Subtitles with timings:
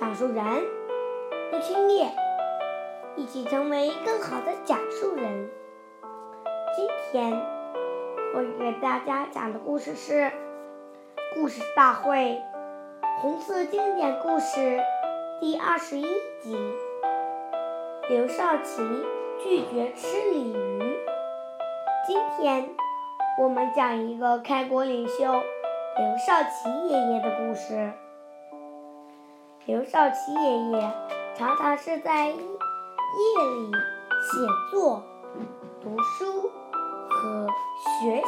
[0.00, 0.44] 讲述人
[1.50, 2.06] 陆清叶，
[3.16, 5.50] 一起成为更好的讲述人。
[6.76, 7.32] 今天
[8.32, 10.12] 我给大家讲的故事是
[11.34, 12.40] 《故事大会》
[13.20, 14.78] 红色经典故事
[15.40, 16.06] 第二十一
[16.40, 16.56] 集：
[18.08, 18.80] 刘少奇
[19.42, 20.96] 拒绝吃鲤鱼。
[22.06, 22.70] 今天
[23.42, 25.24] 我们讲一个开国领袖。
[25.24, 27.92] 刘少奇爷爷的故事。
[29.68, 30.92] 刘少奇爷爷
[31.36, 33.70] 常常是在夜里
[34.22, 35.02] 写作、
[35.82, 36.50] 读书
[37.10, 37.46] 和
[38.00, 38.24] 学习，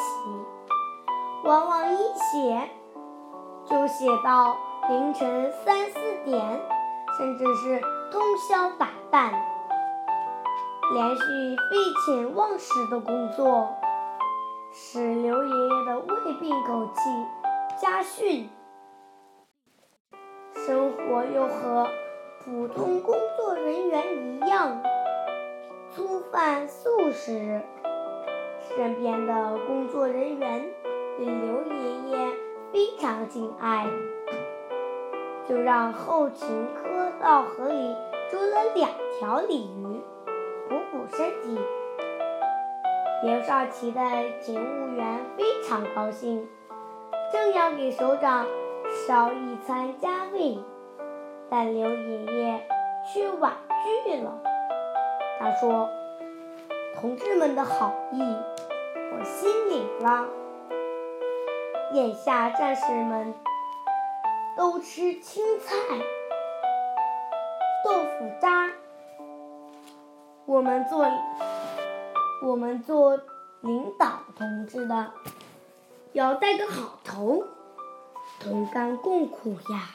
[1.45, 2.71] 往往一写
[3.65, 4.55] 就写到
[4.91, 6.61] 凌晨三四点，
[7.17, 7.81] 甚至是
[8.13, 9.31] 通宵达旦，
[10.93, 13.67] 连续废寝忘食的工作，
[14.75, 17.01] 使刘爷爷的胃病口气。
[17.81, 18.51] 家训，
[20.71, 21.89] 生活又和
[22.45, 24.05] 普通工作人员？
[24.17, 24.81] 一样，
[25.91, 27.61] 粗饭素食。
[28.77, 30.65] 身边的工作人员？
[31.19, 32.29] 对刘爷爷
[32.73, 33.85] 非常敬爱，
[35.49, 37.97] 就让后勤科到河里
[38.31, 40.01] 捉了两条鲤鱼，
[40.69, 41.59] 补补身体。
[43.25, 44.01] 刘少奇的
[44.41, 45.19] 勤务员？
[45.37, 46.49] 非常高兴。
[47.33, 48.47] 正要给首长
[49.07, 50.59] 烧一餐加味，
[51.49, 52.69] 但刘爷爷
[53.07, 53.53] 却婉
[54.05, 54.41] 拒了。
[55.39, 55.89] 他说
[57.01, 60.29] ：“同志们的好意，我心领了。
[61.93, 63.35] 眼下战士们
[64.57, 65.75] 都吃青菜、
[67.85, 68.71] 豆腐渣，
[70.47, 71.07] 我们做
[72.45, 73.17] 我们做
[73.61, 75.11] 领导同志的。”
[76.13, 77.45] 要带个好头，
[78.41, 79.91] 同甘共苦呀！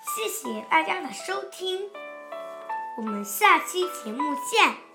[0.00, 1.90] 谢谢大家的收听，
[2.96, 4.93] 我们下期节目见。